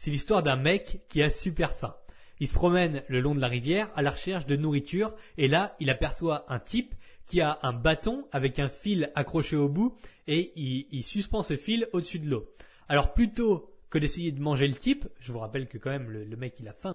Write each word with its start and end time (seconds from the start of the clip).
c'est 0.00 0.10
l'histoire 0.10 0.42
d'un 0.42 0.56
mec 0.56 1.02
qui 1.10 1.22
a 1.22 1.28
super 1.28 1.76
faim. 1.76 1.94
Il 2.38 2.48
se 2.48 2.54
promène 2.54 3.02
le 3.08 3.20
long 3.20 3.34
de 3.34 3.40
la 3.40 3.48
rivière 3.48 3.90
à 3.94 4.00
la 4.00 4.12
recherche 4.12 4.46
de 4.46 4.56
nourriture 4.56 5.14
et 5.36 5.46
là, 5.46 5.76
il 5.78 5.90
aperçoit 5.90 6.46
un 6.48 6.58
type 6.58 6.94
qui 7.26 7.42
a 7.42 7.58
un 7.62 7.74
bâton 7.74 8.26
avec 8.32 8.58
un 8.58 8.70
fil 8.70 9.12
accroché 9.14 9.56
au 9.56 9.68
bout 9.68 9.94
et 10.26 10.52
il, 10.56 11.02
suspend 11.04 11.42
ce 11.42 11.58
fil 11.58 11.86
au-dessus 11.92 12.18
de 12.18 12.30
l'eau. 12.30 12.48
Alors 12.88 13.12
plutôt 13.12 13.74
que 13.90 13.98
d'essayer 13.98 14.32
de 14.32 14.40
manger 14.40 14.68
le 14.68 14.74
type, 14.74 15.06
je 15.18 15.32
vous 15.32 15.38
rappelle 15.38 15.68
que 15.68 15.76
quand 15.76 15.90
même 15.90 16.08
le, 16.08 16.34
mec 16.34 16.58
il 16.60 16.68
a 16.68 16.72
faim. 16.72 16.94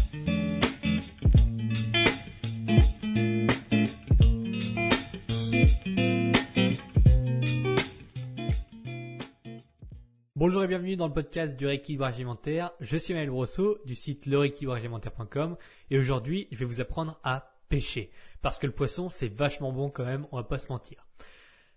Bonjour 10.51 10.65
et 10.65 10.67
bienvenue 10.67 10.97
dans 10.97 11.07
le 11.07 11.13
podcast 11.13 11.55
du 11.55 11.65
rééquilibrage 11.65 12.15
alimentaire. 12.15 12.71
Je 12.81 12.97
suis 12.97 13.13
Maël 13.13 13.29
Brosseau 13.29 13.77
du 13.85 13.95
site 13.95 14.25
leréquilibragealimentaire.com 14.25 15.55
et 15.89 15.97
aujourd'hui 15.97 16.49
je 16.51 16.57
vais 16.57 16.65
vous 16.65 16.81
apprendre 16.81 17.17
à 17.23 17.53
pêcher 17.69 18.11
parce 18.41 18.59
que 18.59 18.67
le 18.67 18.73
poisson 18.73 19.07
c'est 19.07 19.29
vachement 19.29 19.71
bon 19.71 19.89
quand 19.89 20.03
même, 20.03 20.27
on 20.33 20.35
va 20.35 20.43
pas 20.43 20.59
se 20.59 20.67
mentir. 20.67 21.07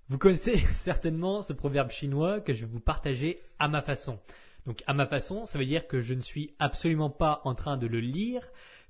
Vous 0.08 0.18
connaissez 0.18 0.56
certainement 0.74 1.40
ce 1.40 1.52
proverbe 1.52 1.92
chinois 1.92 2.40
que 2.40 2.52
je 2.52 2.62
vais 2.62 2.72
vous 2.72 2.80
partager 2.80 3.38
à 3.60 3.68
ma 3.68 3.80
façon. 3.80 4.18
Donc 4.66 4.82
à 4.88 4.92
ma 4.92 5.06
façon, 5.06 5.46
ça 5.46 5.56
veut 5.56 5.66
dire 5.66 5.86
que 5.86 6.00
je 6.00 6.14
ne 6.14 6.20
suis 6.20 6.56
absolument 6.58 7.10
pas 7.10 7.42
en 7.44 7.54
train 7.54 7.76
de 7.76 7.86
le 7.86 8.00
lire, 8.00 8.42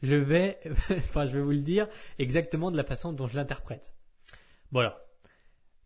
je 0.02 0.14
vais, 0.14 0.60
enfin 0.96 1.26
je 1.26 1.36
vais 1.36 1.42
vous 1.42 1.50
le 1.50 1.58
dire 1.58 1.88
exactement 2.18 2.70
de 2.70 2.78
la 2.78 2.84
façon 2.84 3.12
dont 3.12 3.28
je 3.28 3.36
l'interprète. 3.36 3.92
Voilà, 4.72 5.03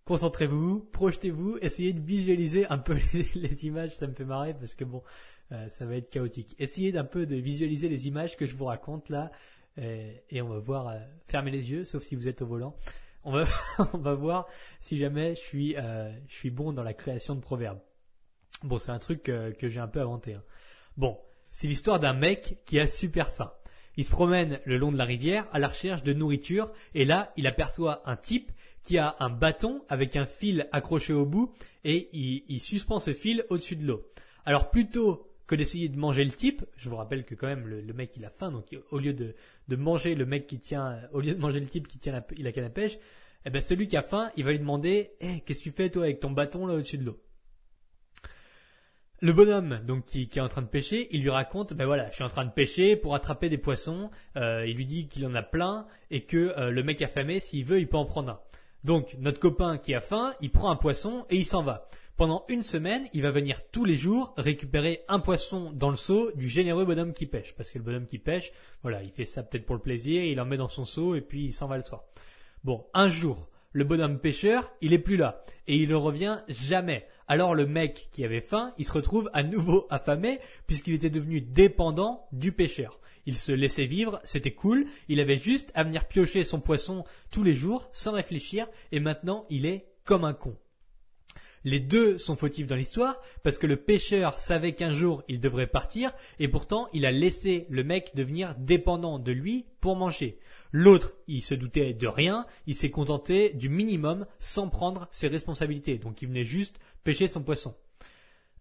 Concentrez-vous, 0.09 0.89
projetez-vous, 0.91 1.59
essayez 1.61 1.93
de 1.93 2.01
visualiser 2.01 2.67
un 2.71 2.79
peu 2.79 2.95
les, 3.35 3.67
images, 3.67 3.95
ça 3.95 4.07
me 4.07 4.15
fait 4.15 4.25
marrer 4.25 4.55
parce 4.55 4.75
que 4.75 4.85
bon, 4.85 5.03
euh, 5.53 5.69
ça 5.69 5.85
va 5.85 5.97
être 5.97 6.09
chaotique. 6.09 6.57
Essayez 6.59 6.93
d'un 6.93 7.05
peu 7.05 7.27
de 7.27 7.37
visualiser 7.37 7.91
les 7.91 8.09
images 8.09 8.35
que 8.35 8.47
je 8.47 8.57
vous 8.57 8.65
raconte 8.65 9.11
là 9.11 9.31
euh, 9.77 10.11
et 10.31 10.41
on 10.41 10.49
va 10.49 10.61
voir, 10.61 10.89
euh, 10.89 10.99
fermez 11.27 11.51
les 11.51 11.71
yeux, 11.71 11.85
sauf 11.85 12.03
si 12.03 12.17
vous 12.17 12.27
êtes 12.27 12.41
au 12.41 12.47
volant. 12.47 12.75
On 13.27 13.33
va, 13.33 13.45
on 13.93 13.99
va 13.99 14.15
voir 14.15 14.47
si 14.81 14.97
jamais 14.97 15.35
je 15.35 15.41
suis, 15.41 15.75
je 15.75 16.35
suis 16.35 16.51
bon 16.51 16.73
dans 16.73 16.83
la 16.83 16.95
création 16.95 17.35
de 17.35 17.41
proverbes. 17.41 17.81
Bon, 18.63 18.79
c'est 18.79 18.93
un 18.93 18.99
truc 18.99 19.25
que 19.25 19.69
j'ai 19.69 19.81
un 19.81 19.89
peu 19.89 20.01
inventé. 20.01 20.33
Hein. 20.33 20.43
Bon, 20.97 21.19
c'est 21.53 21.67
l'histoire 21.67 22.01
d'un 22.01 22.15
mec 22.15 22.61
qui 22.65 22.81
a 22.81 22.89
super 22.89 23.35
faim. 23.35 23.53
Il 23.99 24.07
se 24.07 24.11
promène 24.11 24.59
le 24.65 24.79
long 24.79 24.91
de 24.91 24.97
la 24.97 25.05
rivière 25.05 25.47
à 25.53 25.59
la 25.59 25.69
recherche 25.69 26.03
de 26.03 26.15
nourriture 26.15 26.73
et 26.95 27.05
là, 27.05 27.31
il 27.37 27.47
aperçoit 27.47 28.09
un 28.09 28.17
type 28.17 28.53
qui 28.83 28.99
a 28.99 29.17
un 29.21 29.31
bâton 29.31 29.83
avec 29.89 30.17
un 30.17 30.27
fil 30.27 30.69
accroché 30.73 31.13
au 31.13 31.27
bout 31.27 31.53
et 31.85 32.09
il, 32.13 32.61
suspend 32.61 33.01
ce 33.01 33.13
fil 33.13 33.45
au-dessus 33.51 33.77
de 33.77 33.87
l'eau. 33.87 34.07
Alors 34.45 34.71
plutôt 34.71 35.27
que 35.47 35.55
d'essayer 35.55 35.89
de 35.89 35.99
manger 35.99 36.25
le 36.25 36.31
type, 36.31 36.65
je 36.77 36.89
vous 36.89 36.97
rappelle 36.97 37.25
que 37.25 37.35
quand 37.35 37.47
même 37.47 37.67
le, 37.67 37.93
mec 37.93 38.17
il 38.17 38.25
a 38.25 38.31
faim, 38.31 38.53
donc 38.53 38.77
au 38.91 38.99
lieu 38.99 39.15
de, 39.15 39.35
manger 39.77 40.15
le 40.15 40.27
mec 40.27 40.47
qui 40.47 40.59
tient, 40.59 41.01
au 41.13 41.21
lieu 41.21 41.35
de 41.35 41.41
manger 41.41 41.61
le 41.61 41.67
type 41.67 41.89
qui 41.89 41.99
tient 41.99 42.13
la, 42.13 42.27
il 42.37 42.53
canne 42.53 42.65
à 42.65 42.71
pêche, 42.71 42.99
eh 43.47 43.51
ben 43.51 43.61
celui 43.61 43.87
qui 43.87 43.97
a 43.97 44.03
faim, 44.03 44.31
il 44.37 44.45
va 44.45 44.53
lui 44.53 44.59
demander, 44.59 45.13
eh, 45.21 45.41
qu'est-ce 45.41 45.61
que 45.61 45.65
tu 45.65 45.71
fais 45.71 45.91
toi 45.91 46.05
avec 46.05 46.21
ton 46.21 46.31
bâton 46.31 46.67
là 46.67 46.75
au-dessus 46.75 46.99
de 46.99 47.05
l'eau? 47.05 47.19
Le 49.21 49.33
bonhomme, 49.33 49.81
donc 49.85 50.05
qui, 50.05 50.29
est 50.33 50.41
en 50.41 50.49
train 50.49 50.63
de 50.63 50.69
pêcher, 50.69 51.09
il 51.11 51.23
lui 51.23 51.31
raconte, 51.31 51.75
ben 51.75 51.87
voilà, 51.87 52.09
je 52.11 52.15
suis 52.15 52.23
en 52.23 52.29
train 52.29 52.45
de 52.45 52.53
pêcher 52.53 52.95
pour 52.95 53.17
attraper 53.17 53.49
des 53.49 53.59
poissons. 53.59 54.11
Euh, 54.37 54.65
il 54.65 54.77
lui 54.77 54.87
dit 54.87 55.09
qu'il 55.09 55.27
en 55.27 55.35
a 55.35 55.43
plein 55.43 55.87
et 56.13 56.25
que 56.25 56.37
euh, 56.37 56.71
le 56.71 56.85
mec 56.85 57.03
affamé, 57.03 57.41
s'il 57.41 57.65
veut, 57.65 57.81
il 57.81 57.89
peut 57.89 57.97
en 57.97 58.05
prendre 58.05 58.31
un. 58.31 58.41
Donc 58.89 59.17
notre 59.19 59.39
copain 59.39 59.77
qui 59.77 59.95
a 59.95 60.01
faim, 60.01 60.33
il 60.41 60.51
prend 60.51 60.71
un 60.71 60.77
poisson 60.77 61.27
et 61.29 61.37
il 61.37 61.45
s'en 61.45 61.63
va. 61.63 61.85
Pendant 62.17 62.47
une 62.49 62.63
semaine, 62.63 63.07
il 63.13 63.21
va 63.21 63.31
venir 63.31 63.61
tous 63.71 63.85
les 63.85 63.97
jours 63.97 64.33
récupérer 64.39 65.03
un 65.09 65.21
poisson 65.21 65.73
dans 65.75 65.91
le 65.91 65.97
seau 65.97 66.33
du 66.35 66.49
généreux 66.49 66.87
bonhomme 66.87 67.13
qui 67.13 67.27
pêche. 67.27 67.55
Parce 67.55 67.71
que 67.71 67.77
le 67.77 67.85
bonhomme 67.85 68.07
qui 68.07 68.17
pêche, 68.17 68.51
voilà, 68.81 69.03
il 69.03 69.11
fait 69.11 69.27
ça 69.27 69.43
peut-être 69.43 69.67
pour 69.67 69.75
le 69.75 69.83
plaisir, 69.83 70.25
il 70.25 70.41
en 70.41 70.47
met 70.47 70.57
dans 70.57 70.69
son 70.69 70.87
seau 70.87 71.15
et 71.15 71.21
puis 71.21 71.45
il 71.45 71.53
s'en 71.53 71.67
va 71.67 71.77
le 71.77 71.83
soir. 71.83 72.05
Bon, 72.65 72.87
un 72.95 73.09
jour, 73.09 73.51
le 73.73 73.85
bonhomme 73.85 74.21
pêcheur, 74.21 74.73
il 74.81 74.95
est 74.95 74.99
plus 74.99 75.19
là. 75.19 75.45
Et 75.67 75.77
il 75.77 75.91
ne 75.91 75.95
revient 75.95 76.39
jamais. 76.49 77.07
Alors 77.27 77.55
le 77.55 77.67
mec 77.67 78.09
qui 78.13 78.25
avait 78.25 78.41
faim, 78.41 78.73
il 78.79 78.87
se 78.87 78.93
retrouve 78.93 79.29
à 79.35 79.43
nouveau 79.43 79.87
affamé 79.91 80.39
puisqu'il 80.67 80.95
était 80.95 81.11
devenu 81.11 81.43
dépendant 81.43 82.27
du 82.33 82.53
pêcheur. 82.53 83.01
Il 83.29 83.37
se 83.37 83.53
laissait 83.53 83.85
vivre, 83.85 84.23
c'était 84.25 84.55
cool, 84.55 84.87
il 85.11 85.21
avait 85.21 85.37
juste 85.37 85.71
à 85.75 85.85
venir 85.85 86.09
piocher 86.09 86.45
son 86.45 86.61
poisson 86.61 87.05
tous 87.31 87.43
les 87.43 87.53
jours 87.53 87.91
sans 87.93 88.13
réfléchir 88.13 88.67
et 88.91 89.01
maintenant 89.01 89.45
il 89.51 89.67
est 89.67 89.85
comme 90.05 90.25
un 90.25 90.33
con. 90.33 90.57
Les 91.63 91.79
deux 91.79 92.17
sont 92.17 92.37
fautifs 92.37 92.67
dans 92.67 92.75
l'histoire 92.75 93.21
parce 93.43 93.59
que 93.59 93.67
le 93.67 93.77
pêcheur 93.77 94.41
savait 94.41 94.73
qu'un 94.73 94.93
jour 94.93 95.25
il 95.29 95.41
devrait 95.41 95.67
partir 95.67 96.11
et 96.39 96.49
pourtant 96.49 96.89
il 96.95 97.05
a 97.05 97.13
laissé 97.13 97.67
le 97.69 97.85
mec 97.85 98.13
devenir 98.15 98.55
dépendant 98.55 99.19
de 99.19 99.33
lui 99.33 99.67
pour 99.83 99.97
manger. 99.97 100.39
L'autre, 100.73 101.13
il 101.27 101.43
se 101.43 101.55
doutait 101.55 101.93
de 101.93 102.07
rien, 102.07 102.47
il 102.67 102.75
s'est 102.75 102.91
contenté 102.91 103.51
du 103.51 103.69
minimum 103.69 104.25
sans 104.39 104.71
prendre 104.71 105.07
ses 105.11 105.29
responsabilités. 105.29 105.99
Donc 105.99 106.23
il 106.23 106.29
venait 106.29 106.45
juste 106.45 106.79
pêcher 107.05 107.29
son 107.29 107.43
poisson. 107.43 107.77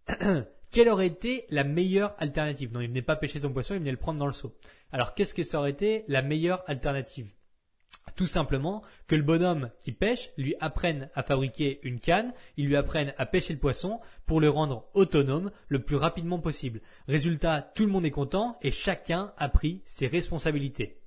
quelle 0.71 0.89
aurait 0.89 1.07
été 1.07 1.45
la 1.49 1.63
meilleure 1.63 2.15
alternative? 2.17 2.71
Non, 2.73 2.81
il 2.81 2.89
venait 2.89 3.01
pas 3.01 3.15
pêcher 3.15 3.39
son 3.39 3.51
poisson, 3.51 3.73
il 3.73 3.79
venait 3.79 3.91
le 3.91 3.97
prendre 3.97 4.19
dans 4.19 4.27
le 4.27 4.33
seau. 4.33 4.55
Alors 4.91 5.13
qu'est-ce 5.13 5.33
que 5.33 5.43
ça 5.43 5.59
aurait 5.59 5.71
été 5.71 6.05
la 6.07 6.21
meilleure 6.21 6.63
alternative? 6.67 7.33
Tout 8.15 8.25
simplement 8.25 8.83
que 9.07 9.15
le 9.15 9.21
bonhomme 9.21 9.69
qui 9.81 9.91
pêche 9.91 10.31
lui 10.37 10.55
apprenne 10.59 11.09
à 11.13 11.23
fabriquer 11.23 11.79
une 11.83 11.99
canne, 11.99 12.33
il 12.55 12.67
lui 12.67 12.75
apprenne 12.75 13.13
à 13.17 13.25
pêcher 13.25 13.53
le 13.53 13.59
poisson 13.59 13.99
pour 14.25 14.39
le 14.39 14.49
rendre 14.49 14.89
autonome 14.93 15.51
le 15.67 15.83
plus 15.83 15.97
rapidement 15.97 16.39
possible. 16.39 16.81
Résultat, 17.07 17.61
tout 17.61 17.85
le 17.85 17.91
monde 17.91 18.05
est 18.05 18.11
content 18.11 18.57
et 18.61 18.71
chacun 18.71 19.33
a 19.37 19.49
pris 19.49 19.81
ses 19.85 20.07
responsabilités. 20.07 21.01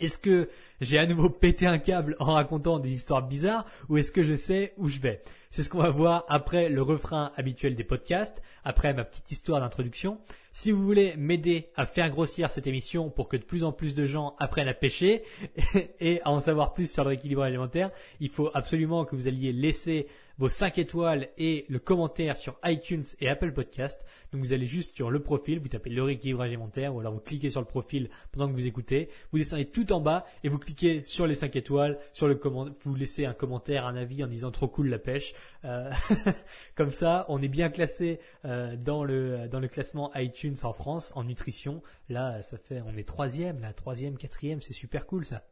Est-ce 0.00 0.18
que 0.18 0.50
j'ai 0.84 0.98
à 0.98 1.06
nouveau 1.06 1.30
pété 1.30 1.66
un 1.66 1.78
câble 1.78 2.16
en 2.18 2.34
racontant 2.34 2.78
des 2.78 2.92
histoires 2.92 3.26
bizarres 3.26 3.66
ou 3.88 3.96
est-ce 3.96 4.12
que 4.12 4.22
je 4.22 4.36
sais 4.36 4.74
où 4.76 4.88
je 4.88 5.00
vais? 5.00 5.22
C'est 5.50 5.62
ce 5.62 5.68
qu'on 5.68 5.78
va 5.78 5.90
voir 5.90 6.24
après 6.28 6.68
le 6.68 6.82
refrain 6.82 7.32
habituel 7.36 7.74
des 7.74 7.84
podcasts, 7.84 8.42
après 8.64 8.92
ma 8.92 9.04
petite 9.04 9.30
histoire 9.30 9.60
d'introduction. 9.60 10.18
Si 10.52 10.70
vous 10.70 10.82
voulez 10.82 11.16
m'aider 11.16 11.70
à 11.76 11.86
faire 11.86 12.10
grossir 12.10 12.50
cette 12.50 12.66
émission 12.66 13.10
pour 13.10 13.28
que 13.28 13.36
de 13.36 13.42
plus 13.42 13.64
en 13.64 13.72
plus 13.72 13.94
de 13.94 14.06
gens 14.06 14.36
apprennent 14.38 14.68
à 14.68 14.74
pêcher 14.74 15.22
et 16.00 16.20
à 16.22 16.30
en 16.30 16.40
savoir 16.40 16.74
plus 16.74 16.92
sur 16.92 17.08
l'équilibre 17.08 17.42
alimentaire, 17.42 17.90
il 18.20 18.30
faut 18.30 18.50
absolument 18.54 19.04
que 19.04 19.16
vous 19.16 19.26
alliez 19.26 19.52
laisser 19.52 20.06
vos 20.38 20.48
5 20.48 20.78
étoiles 20.78 21.28
et 21.38 21.64
le 21.68 21.78
commentaire 21.78 22.36
sur 22.36 22.56
iTunes 22.64 23.04
et 23.20 23.28
Apple 23.28 23.52
Podcast. 23.52 24.04
Donc 24.32 24.42
vous 24.42 24.52
allez 24.52 24.66
juste 24.66 24.96
sur 24.96 25.10
le 25.10 25.20
profil, 25.20 25.60
vous 25.60 25.68
tapez 25.68 25.90
le 25.90 26.02
rééquilibrage 26.02 26.48
alimentaire 26.48 26.94
ou 26.94 27.00
alors 27.00 27.12
vous 27.12 27.20
cliquez 27.20 27.50
sur 27.50 27.60
le 27.60 27.66
profil 27.66 28.10
pendant 28.32 28.48
que 28.48 28.54
vous 28.54 28.66
écoutez. 28.66 29.08
Vous 29.32 29.38
descendez 29.38 29.66
tout 29.66 29.92
en 29.92 30.00
bas 30.00 30.24
et 30.42 30.48
vous 30.48 30.58
cliquez 30.58 30.73
sur 31.04 31.26
les 31.26 31.34
5 31.34 31.56
étoiles, 31.56 31.98
sur 32.12 32.28
le 32.28 32.40
vous 32.82 32.94
laissez 32.94 33.24
un 33.26 33.32
commentaire, 33.32 33.86
un 33.86 33.96
avis 33.96 34.22
en 34.22 34.26
disant 34.26 34.50
trop 34.50 34.68
cool 34.68 34.88
la 34.88 34.98
pêche. 34.98 35.34
Euh, 35.64 35.90
comme 36.74 36.92
ça, 36.92 37.26
on 37.28 37.40
est 37.42 37.48
bien 37.48 37.70
classé 37.70 38.20
euh, 38.44 38.76
dans 38.76 39.04
le 39.04 39.48
dans 39.48 39.60
le 39.60 39.68
classement 39.68 40.10
iTunes 40.14 40.56
en 40.62 40.72
France 40.72 41.12
en 41.14 41.24
nutrition. 41.24 41.82
Là, 42.08 42.42
ça 42.42 42.58
fait, 42.58 42.82
on 42.86 42.96
est 42.96 43.08
troisième, 43.08 43.60
là, 43.60 43.72
troisième, 43.72 44.16
quatrième, 44.16 44.60
c'est 44.60 44.72
super 44.72 45.06
cool 45.06 45.24
ça. 45.24 45.44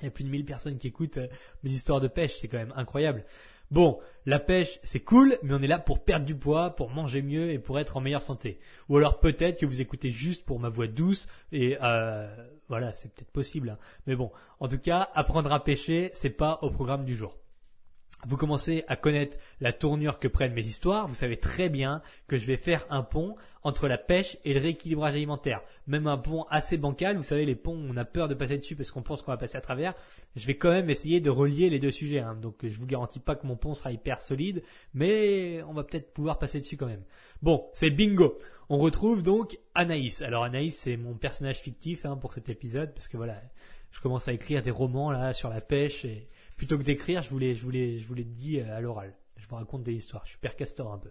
Il 0.00 0.06
y 0.06 0.08
a 0.08 0.10
plus 0.10 0.24
de 0.24 0.30
1000 0.30 0.44
personnes 0.44 0.78
qui 0.78 0.88
écoutent 0.88 1.18
euh, 1.18 1.28
mes 1.62 1.70
histoires 1.70 2.00
de 2.00 2.08
pêche, 2.08 2.38
c'est 2.40 2.48
quand 2.48 2.58
même 2.58 2.72
incroyable. 2.76 3.24
Bon, 3.72 4.00
la 4.26 4.38
pêche, 4.38 4.80
c'est 4.82 5.00
cool, 5.00 5.38
mais 5.42 5.54
on 5.54 5.62
est 5.62 5.66
là 5.66 5.78
pour 5.78 6.04
perdre 6.04 6.26
du 6.26 6.34
poids, 6.34 6.76
pour 6.76 6.90
manger 6.90 7.22
mieux 7.22 7.52
et 7.52 7.58
pour 7.58 7.80
être 7.80 7.96
en 7.96 8.02
meilleure 8.02 8.20
santé. 8.20 8.58
Ou 8.90 8.98
alors 8.98 9.18
peut-être 9.18 9.58
que 9.58 9.64
vous 9.64 9.80
écoutez 9.80 10.10
juste 10.10 10.44
pour 10.44 10.60
ma 10.60 10.68
voix 10.68 10.86
douce 10.86 11.26
et 11.52 11.78
euh, 11.82 12.28
voilà, 12.68 12.94
c'est 12.94 13.10
peut-être 13.14 13.30
possible. 13.30 13.70
Hein. 13.70 13.78
Mais 14.06 14.14
bon, 14.14 14.30
en 14.60 14.68
tout 14.68 14.78
cas, 14.78 15.08
apprendre 15.14 15.50
à 15.50 15.64
pêcher, 15.64 16.10
c'est 16.12 16.28
pas 16.28 16.58
au 16.60 16.68
programme 16.68 17.06
du 17.06 17.16
jour. 17.16 17.34
Vous 18.26 18.36
commencez 18.36 18.84
à 18.86 18.96
connaître 18.96 19.38
la 19.60 19.72
tournure 19.72 20.18
que 20.18 20.28
prennent 20.28 20.52
mes 20.52 20.66
histoires, 20.66 21.08
vous 21.08 21.14
savez 21.14 21.36
très 21.36 21.68
bien 21.68 22.02
que 22.28 22.36
je 22.36 22.46
vais 22.46 22.56
faire 22.56 22.86
un 22.90 23.02
pont 23.02 23.36
entre 23.64 23.88
la 23.88 23.98
pêche 23.98 24.38
et 24.44 24.54
le 24.54 24.60
rééquilibrage 24.60 25.14
alimentaire. 25.14 25.60
Même 25.86 26.06
un 26.06 26.18
pont 26.18 26.44
assez 26.50 26.76
bancal, 26.76 27.16
vous 27.16 27.22
savez 27.22 27.44
les 27.44 27.54
ponts, 27.54 27.76
on 27.76 27.96
a 27.96 28.04
peur 28.04 28.28
de 28.28 28.34
passer 28.34 28.58
dessus 28.58 28.76
parce 28.76 28.90
qu'on 28.90 29.02
pense 29.02 29.22
qu'on 29.22 29.32
va 29.32 29.36
passer 29.36 29.56
à 29.56 29.60
travers. 29.60 29.94
Je 30.36 30.46
vais 30.46 30.56
quand 30.56 30.70
même 30.70 30.90
essayer 30.90 31.20
de 31.20 31.30
relier 31.30 31.70
les 31.70 31.78
deux 31.78 31.90
sujets. 31.90 32.20
Hein. 32.20 32.36
Donc 32.40 32.56
je 32.62 32.78
vous 32.78 32.86
garantis 32.86 33.20
pas 33.20 33.34
que 33.34 33.46
mon 33.46 33.56
pont 33.56 33.74
sera 33.74 33.92
hyper 33.92 34.20
solide, 34.20 34.62
mais 34.94 35.62
on 35.64 35.72
va 35.72 35.84
peut-être 35.84 36.12
pouvoir 36.12 36.38
passer 36.38 36.60
dessus 36.60 36.76
quand 36.76 36.86
même. 36.86 37.02
Bon, 37.42 37.66
c'est 37.72 37.90
bingo. 37.90 38.38
On 38.68 38.78
retrouve 38.78 39.22
donc 39.22 39.58
Anaïs. 39.74 40.22
Alors 40.22 40.44
Anaïs, 40.44 40.76
c'est 40.76 40.96
mon 40.96 41.14
personnage 41.14 41.58
fictif 41.58 42.06
hein, 42.06 42.16
pour 42.16 42.32
cet 42.32 42.48
épisode 42.48 42.92
parce 42.94 43.08
que 43.08 43.16
voilà, 43.16 43.40
je 43.90 44.00
commence 44.00 44.28
à 44.28 44.32
écrire 44.32 44.62
des 44.62 44.70
romans 44.70 45.10
là 45.10 45.34
sur 45.34 45.50
la 45.50 45.60
pêche 45.60 46.04
et 46.04 46.28
plutôt 46.62 46.78
que 46.78 46.84
d'écrire, 46.84 47.22
je 47.22 47.28
voulais, 47.28 47.56
je 47.56 47.62
voulais, 47.64 47.98
je 47.98 48.06
voulais 48.06 48.22
dire 48.22 48.72
à 48.72 48.80
l'oral. 48.80 49.12
Je 49.36 49.48
vous 49.48 49.56
raconte 49.56 49.82
des 49.82 49.94
histoires. 49.94 50.22
Je 50.24 50.30
suis 50.30 50.38
père 50.38 50.54
castor 50.54 50.92
un 50.92 50.98
peu. 50.98 51.10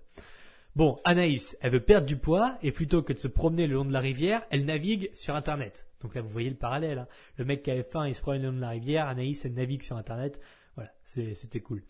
Bon, 0.77 0.98
Anaïs, 1.03 1.57
elle 1.59 1.74
veut 1.74 1.81
perdre 1.81 2.07
du 2.07 2.15
poids 2.15 2.57
et 2.62 2.71
plutôt 2.71 3.03
que 3.03 3.12
de 3.12 3.19
se 3.19 3.27
promener 3.27 3.68
le 3.68 3.74
long 3.74 3.83
de 3.83 3.92
la 3.92 4.00
rivière, 4.00 4.45
elle 4.50 4.63
navigue 4.63 5.12
sur 5.13 5.36
Internet. 5.36 5.88
Donc 6.00 6.15
là, 6.15 6.21
vous 6.21 6.30
voyez 6.30 6.50
le 6.50 6.56
parallèle. 6.56 7.00
Hein. 7.00 7.07
Le 7.36 7.44
mec 7.44 7.63
qui 7.63 7.71
avait 7.71 7.83
faim, 7.83 8.07
il 8.07 8.15
se 8.15 8.21
promène 8.21 8.44
le 8.44 8.48
long 8.48 8.56
de 8.56 8.62
la 8.62 8.69
rivière. 8.69 9.09
Anaïs, 9.09 9.44
elle 9.44 9.56
navigue 9.56 9.83
sur 9.83 9.98
Internet. 9.98 10.39
Voilà, 10.75 10.94
c'était 11.03 11.59
cool. 11.59 11.83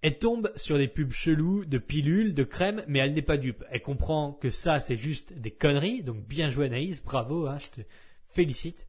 Elle 0.00 0.16
tombe 0.16 0.52
sur 0.54 0.78
des 0.78 0.86
pubs 0.86 1.10
chelous 1.10 1.64
de 1.64 1.78
pilules, 1.78 2.32
de 2.32 2.44
crèmes, 2.44 2.84
mais 2.86 3.00
elle 3.00 3.12
n'est 3.12 3.22
pas 3.22 3.38
dupe. 3.38 3.64
Elle 3.70 3.82
comprend 3.82 4.34
que 4.34 4.50
ça, 4.50 4.78
c'est 4.78 4.94
juste 4.94 5.32
des 5.32 5.50
conneries. 5.50 6.04
Donc 6.04 6.24
bien 6.24 6.48
joué 6.48 6.66
Anaïs, 6.66 7.02
bravo, 7.02 7.48
hein, 7.48 7.58
je 7.58 7.82
te 7.82 7.86
félicite. 8.28 8.86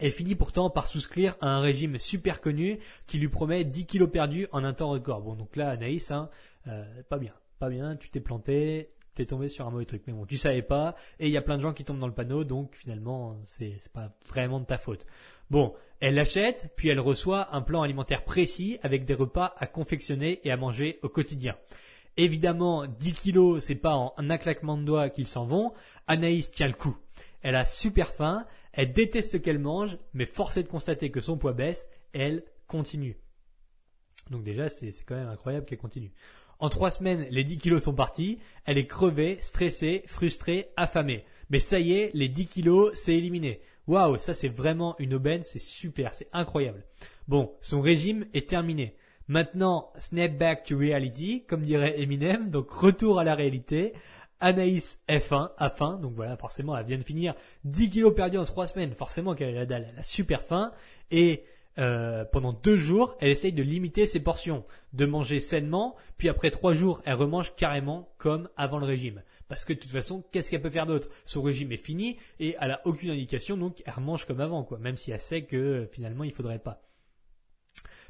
Elle 0.00 0.12
finit 0.12 0.34
pourtant 0.34 0.70
par 0.70 0.86
souscrire 0.86 1.36
à 1.40 1.48
un 1.48 1.60
régime 1.60 1.98
super 1.98 2.40
connu 2.40 2.78
qui 3.06 3.18
lui 3.18 3.28
promet 3.28 3.64
10 3.64 3.86
kilos 3.86 4.10
perdus 4.10 4.46
en 4.52 4.64
un 4.64 4.72
temps 4.72 4.90
record. 4.90 5.22
Bon, 5.22 5.34
donc 5.34 5.56
là, 5.56 5.70
Anaïs, 5.70 6.10
hein, 6.10 6.28
euh, 6.66 6.84
pas 7.08 7.18
bien, 7.18 7.32
pas 7.58 7.68
bien, 7.68 7.96
tu 7.96 8.08
t'es 8.10 8.20
planté, 8.20 8.90
t'es 9.14 9.26
tombé 9.26 9.48
sur 9.48 9.66
un 9.66 9.70
mauvais 9.70 9.84
truc. 9.84 10.02
Mais 10.06 10.12
bon, 10.12 10.24
tu 10.26 10.36
savais 10.36 10.62
pas, 10.62 10.94
et 11.18 11.26
il 11.26 11.32
y 11.32 11.36
a 11.36 11.42
plein 11.42 11.56
de 11.56 11.62
gens 11.62 11.72
qui 11.72 11.84
tombent 11.84 11.98
dans 11.98 12.06
le 12.06 12.14
panneau, 12.14 12.44
donc 12.44 12.74
finalement, 12.74 13.36
c'est, 13.42 13.76
pas 13.92 14.12
vraiment 14.28 14.60
de 14.60 14.64
ta 14.64 14.78
faute. 14.78 15.06
Bon, 15.50 15.74
elle 16.00 16.14
l'achète, 16.14 16.72
puis 16.76 16.88
elle 16.88 17.00
reçoit 17.00 17.54
un 17.54 17.62
plan 17.62 17.82
alimentaire 17.82 18.24
précis 18.24 18.78
avec 18.82 19.04
des 19.04 19.14
repas 19.14 19.54
à 19.58 19.66
confectionner 19.66 20.40
et 20.44 20.52
à 20.52 20.56
manger 20.56 21.00
au 21.02 21.08
quotidien. 21.08 21.56
Évidemment, 22.16 22.86
10 22.86 23.12
kilos, 23.12 23.64
c'est 23.64 23.74
pas 23.74 23.94
en 23.94 24.12
un 24.18 24.38
claquement 24.38 24.76
de 24.76 24.82
doigts 24.82 25.08
qu'ils 25.08 25.26
s'en 25.26 25.46
vont. 25.46 25.72
Anaïs 26.06 26.50
tient 26.50 26.66
le 26.66 26.72
coup. 26.72 26.96
Elle 27.42 27.54
a 27.54 27.64
super 27.64 28.08
faim, 28.08 28.44
elle 28.72 28.92
déteste 28.92 29.32
ce 29.32 29.36
qu'elle 29.36 29.58
mange, 29.58 29.98
mais 30.12 30.24
force 30.24 30.56
est 30.56 30.62
de 30.62 30.68
constater 30.68 31.10
que 31.10 31.20
son 31.20 31.38
poids 31.38 31.52
baisse, 31.52 31.88
elle 32.12 32.44
continue. 32.66 33.16
Donc 34.30 34.44
déjà, 34.44 34.68
c'est 34.68 34.92
quand 35.06 35.16
même 35.16 35.28
incroyable 35.28 35.66
qu'elle 35.66 35.78
continue. 35.78 36.12
En 36.60 36.68
trois 36.68 36.90
semaines, 36.90 37.26
les 37.30 37.44
10 37.44 37.58
kilos 37.58 37.84
sont 37.84 37.94
partis, 37.94 38.38
elle 38.64 38.78
est 38.78 38.86
crevée, 38.86 39.38
stressée, 39.40 40.02
frustrée, 40.06 40.70
affamée. 40.76 41.24
Mais 41.50 41.60
ça 41.60 41.78
y 41.78 41.92
est, 41.92 42.10
les 42.14 42.28
10 42.28 42.46
kilos, 42.46 42.92
c'est 42.94 43.14
éliminé. 43.14 43.60
Waouh, 43.86 44.18
ça 44.18 44.34
c'est 44.34 44.48
vraiment 44.48 44.96
une 44.98 45.14
aubaine, 45.14 45.44
c'est 45.44 45.60
super, 45.60 46.14
c'est 46.14 46.28
incroyable. 46.32 46.84
Bon, 47.28 47.54
son 47.60 47.80
régime 47.80 48.26
est 48.34 48.48
terminé. 48.48 48.96
Maintenant, 49.28 49.92
snap 49.98 50.36
back 50.36 50.62
to 50.64 50.76
reality, 50.76 51.44
comme 51.46 51.62
dirait 51.62 52.00
Eminem, 52.00 52.50
donc 52.50 52.70
retour 52.70 53.18
à 53.18 53.24
la 53.24 53.34
réalité. 53.34 53.92
Anaïs 54.40 55.02
F1 55.08 55.50
a 55.56 55.70
faim, 55.70 55.98
donc 56.00 56.14
voilà, 56.14 56.36
forcément, 56.36 56.76
elle 56.76 56.86
vient 56.86 56.98
de 56.98 57.02
finir 57.02 57.34
10 57.64 57.90
kilos 57.90 58.14
perdus 58.14 58.38
en 58.38 58.44
3 58.44 58.68
semaines, 58.68 58.92
forcément 58.94 59.34
qu'elle 59.34 59.50
a 59.56 59.60
la 59.60 59.66
dalle, 59.66 59.88
elle 59.92 59.98
a 59.98 60.02
super 60.02 60.42
faim, 60.42 60.72
et 61.10 61.44
euh, 61.78 62.24
pendant 62.24 62.52
2 62.52 62.76
jours, 62.76 63.16
elle 63.20 63.30
essaye 63.30 63.52
de 63.52 63.62
limiter 63.62 64.06
ses 64.06 64.20
portions, 64.20 64.64
de 64.92 65.06
manger 65.06 65.40
sainement, 65.40 65.96
puis 66.16 66.28
après 66.28 66.50
3 66.50 66.74
jours, 66.74 67.02
elle 67.04 67.14
remange 67.14 67.54
carrément 67.56 68.08
comme 68.18 68.48
avant 68.56 68.78
le 68.78 68.86
régime. 68.86 69.22
Parce 69.48 69.64
que 69.64 69.72
de 69.72 69.78
toute 69.78 69.90
façon, 69.90 70.24
qu'est-ce 70.30 70.50
qu'elle 70.50 70.60
peut 70.60 70.70
faire 70.70 70.86
d'autre? 70.86 71.08
Son 71.24 71.42
régime 71.42 71.72
est 71.72 71.76
fini, 71.76 72.18
et 72.38 72.56
elle 72.60 72.72
a 72.72 72.80
aucune 72.84 73.10
indication, 73.10 73.56
donc 73.56 73.82
elle 73.86 73.94
remange 73.94 74.24
comme 74.24 74.40
avant, 74.40 74.62
quoi, 74.62 74.78
même 74.78 74.96
si 74.96 75.10
elle 75.10 75.20
sait 75.20 75.42
que 75.42 75.88
finalement, 75.90 76.24
il 76.24 76.32
faudrait 76.32 76.58
pas. 76.58 76.82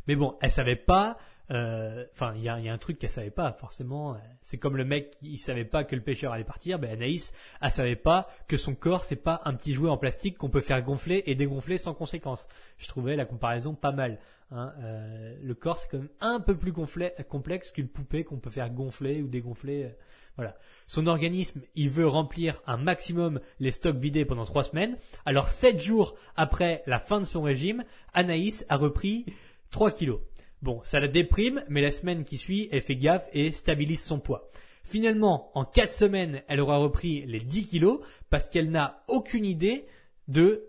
Mais 0.07 0.17
bon, 0.17 0.37
elle 0.41 0.51
savait 0.51 0.77
pas 0.77 1.19
enfin, 1.51 2.35
il 2.37 2.43
y 2.43 2.49
a, 2.49 2.55
un 2.55 2.79
truc 2.79 2.99
qu'elle 2.99 3.11
savait 3.11 3.31
pas 3.31 3.53
forcément. 3.53 4.17
C'est 4.43 4.59
comme 4.59 4.77
le 4.77 4.85
mec 4.85 5.11
qui 5.19 5.39
savait 5.39 5.65
pas 5.65 5.85
que 5.85 5.97
le 5.97 6.03
pêcheur 6.03 6.33
allait 6.33 6.45
partir. 6.45 6.79
Ben 6.79 6.91
Anaïs, 6.91 7.35
elle 7.61 7.71
savait 7.71 7.97
pas 7.97 8.29
que 8.47 8.57
son 8.57 8.75
corps 8.75 9.05
c'est 9.05 9.17
pas 9.17 9.41
un 9.45 9.55
petit 9.55 9.73
jouet 9.73 9.91
en 9.91 9.97
plastique 9.97 10.39
qu'on 10.39 10.51
peut 10.51 10.61
faire 10.61 10.83
gonfler 10.83 11.23
et 11.27 11.35
dégonfler 11.35 11.79
sans 11.79 11.95
conséquence. 11.95 12.49
Je 12.79 12.89
trouvais 12.89 13.17
la 13.17 13.25
comparaison 13.25 13.75
pas 13.75 13.93
mal. 13.93 14.19
Hein. 14.51 14.73
Euh, 14.81 15.35
le 15.43 15.55
corps 15.55 15.79
c'est 15.79 15.89
quand 15.91 15.99
même 15.99 16.09
un 16.21 16.41
peu 16.41 16.57
plus 16.57 16.73
complexe 16.73 17.71
qu'une 17.71 17.89
poupée 17.89 18.25
qu'on 18.25 18.39
peut 18.39 18.51
faire 18.51 18.71
gonfler 18.71 19.23
ou 19.23 19.29
dégonfler. 19.29 19.85
Euh, 19.85 19.91
voilà. 20.37 20.57
Son 20.87 21.09
organisme, 21.09 21.63
il 21.75 21.91
veut 21.91 22.07
remplir 22.07 22.63
un 22.67 22.77
maximum 22.77 23.41
les 23.59 23.73
stocks 23.73 23.97
vidés 23.97 24.25
pendant 24.25 24.45
trois 24.45 24.63
semaines. 24.63 24.97
Alors 25.27 25.49
sept 25.49 25.81
jours 25.81 26.15
après 26.37 26.83
la 26.87 27.01
fin 27.01 27.19
de 27.21 27.25
son 27.25 27.43
régime, 27.43 27.85
Anaïs 28.15 28.65
a 28.69 28.77
repris 28.77 29.27
3 29.71 29.91
kilos. 29.91 30.21
Bon, 30.61 30.81
ça 30.83 30.99
la 30.99 31.09
déprime, 31.09 31.65
mais 31.69 31.81
la 31.81 31.93
semaine 31.93 32.25
qui 32.25 32.37
suit, 32.37 32.69
elle 32.73 32.83
fait 32.83 32.97
gaffe 32.97 33.29
et 33.33 33.53
stabilise 33.53 34.03
son 34.03 34.19
poids. 34.19 34.51
Finalement, 34.83 35.51
en 35.55 35.65
4 35.65 35.93
semaines, 35.93 36.43
elle 36.49 36.61
aura 36.61 36.79
repris 36.79 37.25
les 37.27 37.41
10 37.41 37.67
kilos 37.67 38.01
parce 38.31 38.49
qu'elle 38.49 38.71
n'a 38.71 39.05
aucune 39.07 39.45
idée 39.45 39.87
de 40.27 40.65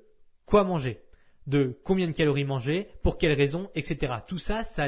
quoi 0.45 0.63
manger, 0.63 1.01
de 1.47 1.79
combien 1.83 2.07
de 2.07 2.11
calories 2.11 2.43
manger, 2.43 2.87
pour 3.01 3.17
quelles 3.17 3.33
raisons, 3.33 3.71
etc. 3.75 4.13
Tout 4.27 4.37
ça, 4.37 4.63
ça, 4.63 4.87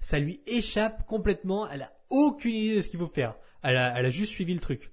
ça 0.00 0.18
lui 0.18 0.40
échappe 0.46 1.06
complètement. 1.06 1.68
Elle 1.70 1.82
a 1.82 1.92
aucune 2.10 2.56
idée 2.56 2.76
de 2.76 2.80
ce 2.80 2.88
qu'il 2.88 2.98
faut 2.98 3.06
faire. 3.06 3.36
Elle 3.62 3.76
a, 3.76 3.98
elle 3.98 4.06
a 4.06 4.10
juste 4.10 4.32
suivi 4.32 4.54
le 4.54 4.60
truc. 4.60 4.90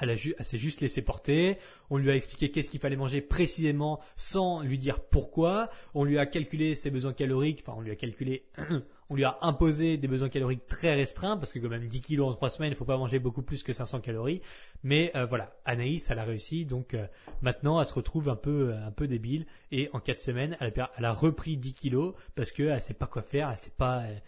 Elle, 0.00 0.18
s'est 0.18 0.58
juste 0.58 0.80
laissé 0.80 1.02
porter. 1.02 1.58
On 1.90 1.96
lui 1.96 2.10
a 2.10 2.16
expliqué 2.16 2.50
qu'est-ce 2.50 2.68
qu'il 2.68 2.80
fallait 2.80 2.96
manger 2.96 3.20
précisément 3.20 4.00
sans 4.14 4.60
lui 4.60 4.78
dire 4.78 5.00
pourquoi. 5.00 5.70
On 5.94 6.04
lui 6.04 6.18
a 6.18 6.26
calculé 6.26 6.74
ses 6.74 6.90
besoins 6.90 7.14
caloriques. 7.14 7.62
Enfin, 7.66 7.78
on 7.78 7.80
lui 7.80 7.90
a 7.90 7.96
calculé, 7.96 8.44
on 9.10 9.14
lui 9.14 9.24
a 9.24 9.38
imposé 9.40 9.96
des 9.96 10.08
besoins 10.08 10.28
caloriques 10.28 10.66
très 10.66 10.94
restreints 10.94 11.38
parce 11.38 11.52
que 11.52 11.58
quand 11.58 11.68
même 11.68 11.86
10 11.88 12.00
kilos 12.02 12.28
en 12.28 12.34
3 12.34 12.50
semaines, 12.50 12.72
il 12.72 12.76
faut 12.76 12.84
pas 12.84 12.98
manger 12.98 13.18
beaucoup 13.18 13.42
plus 13.42 13.62
que 13.62 13.72
500 13.72 14.00
calories. 14.00 14.42
Mais 14.82 15.12
euh, 15.16 15.24
voilà, 15.24 15.56
Anaïs, 15.64 16.10
elle 16.10 16.18
a 16.18 16.24
réussi. 16.24 16.66
Donc 16.66 16.92
euh, 16.92 17.06
maintenant, 17.40 17.80
elle 17.80 17.86
se 17.86 17.94
retrouve 17.94 18.28
un 18.28 18.36
peu, 18.36 18.74
peu 18.96 19.06
débile. 19.06 19.46
Et 19.72 19.88
en 19.94 20.00
4 20.00 20.20
semaines, 20.20 20.56
elle 20.60 20.78
a, 20.78 20.90
elle 20.98 21.06
repris 21.06 21.56
10 21.56 21.72
kilos 21.72 22.14
parce 22.34 22.52
qu'elle 22.52 22.74
ne 22.74 22.80
sait 22.80 22.94
pas 22.94 23.06
quoi 23.06 23.22
faire. 23.22 23.50
Elle 23.50 23.56
sait 23.56 23.72
pas 23.76 24.02
elle 24.06 24.22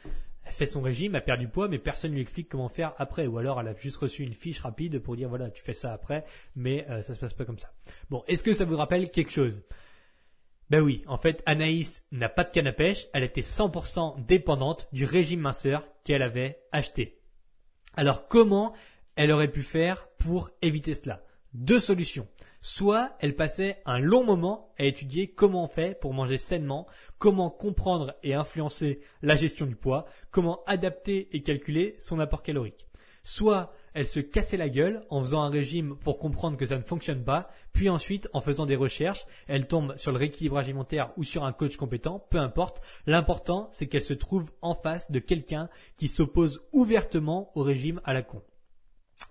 fait 0.51 0.67
son 0.67 0.81
régime, 0.81 1.15
elle 1.15 1.25
perd 1.25 1.41
du 1.41 1.49
poids, 1.49 1.69
mais 1.69 1.79
personne 1.79 2.11
ne 2.11 2.17
lui 2.17 2.23
explique 2.23 2.49
comment 2.49 2.69
faire 2.69 2.95
après. 2.99 3.27
Ou 3.27 3.39
alors 3.39 3.61
elle 3.61 3.69
a 3.69 3.75
juste 3.75 3.97
reçu 3.99 4.23
une 4.23 4.35
fiche 4.35 4.61
rapide 4.61 4.99
pour 4.99 5.17
dire 5.17 5.29
voilà, 5.29 5.51
tu 5.51 5.63
fais 5.63 5.73
ça 5.73 5.93
après, 5.93 6.25
mais 6.57 6.87
euh, 6.91 7.03
ça 7.03 7.15
se 7.15 7.21
passe 7.21 7.35
pas 7.35 7.45
comme 7.45 7.59
ça. 7.59 7.73
Bon, 8.11 8.25
est-ce 8.29 8.45
que 8.45 8.53
ça 8.53 8.65
vous 8.65 8.77
rappelle 8.77 9.11
quelque 9.11 9.31
chose? 9.31 9.63
Ben 10.71 10.81
oui, 10.81 11.03
en 11.07 11.17
fait, 11.17 11.43
Anaïs 11.47 12.07
n'a 12.13 12.29
pas 12.29 12.45
de 12.45 12.51
canne 12.51 12.67
à 12.67 12.73
pêche, 12.73 13.07
elle 13.15 13.25
était 13.25 13.41
100% 13.41 14.27
dépendante 14.27 14.89
du 14.93 15.05
régime 15.05 15.41
minceur 15.41 15.83
qu'elle 16.05 16.23
avait 16.23 16.61
acheté. 16.73 17.21
Alors 17.95 18.29
comment 18.29 18.75
elle 19.17 19.33
aurait 19.33 19.51
pu 19.51 19.63
faire 19.63 20.09
pour 20.19 20.51
éviter 20.61 20.95
cela? 20.95 21.23
Deux 21.55 21.81
solutions 21.81 22.29
soit 22.61 23.17
elle 23.21 23.37
passait 23.37 23.81
un 23.87 23.99
long 23.99 24.25
moment 24.25 24.73
à 24.79 24.85
étudier 24.85 25.29
comment 25.29 25.65
on 25.65 25.69
fait 25.69 25.99
pour 25.99 26.15
manger 26.15 26.39
sainement, 26.39 26.87
comment 27.19 27.51
comprendre 27.51 28.15
et 28.23 28.35
influencer 28.35 29.01
la 29.23 29.37
gestion 29.37 29.67
du 29.67 29.77
poids, 29.77 30.07
comment 30.31 30.63
adapter 30.67 31.29
et 31.37 31.43
calculer 31.43 31.97
son 32.01 32.19
apport 32.21 32.43
calorique. 32.43 32.87
Soit 33.25 33.73
elle 33.95 34.07
se 34.07 34.21
cassait 34.21 34.57
la 34.57 34.69
gueule 34.69 35.05
en 35.11 35.21
faisant 35.21 35.43
un 35.43 35.51
régime 35.51 35.97
pour 35.97 36.19
comprendre 36.19 36.57
que 36.57 36.67
ça 36.67 36.77
ne 36.77 36.83
fonctionne 36.83 37.25
pas, 37.25 37.51
puis 37.73 37.89
ensuite 37.89 38.29
en 38.33 38.41
faisant 38.41 38.65
des 38.65 38.77
recherches, 38.77 39.27
elle 39.49 39.67
tombe 39.67 39.97
sur 39.97 40.13
le 40.13 40.19
rééquilibrage 40.19 40.67
alimentaire 40.67 41.13
ou 41.17 41.25
sur 41.25 41.45
un 41.45 41.53
coach 41.53 41.77
compétent, 41.77 42.25
peu 42.31 42.39
importe. 42.39 42.81
L'important, 43.07 43.69
c'est 43.73 43.87
qu'elle 43.87 44.03
se 44.03 44.15
trouve 44.15 44.51
en 44.63 44.75
face 44.75 45.11
de 45.11 45.19
quelqu'un 45.19 45.69
qui 45.97 46.09
s'oppose 46.09 46.63
ouvertement 46.73 47.51
au 47.55 47.63
régime 47.63 48.01
à 48.05 48.13
la 48.15 48.23
con. 48.23 48.43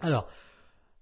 Alors, 0.01 0.27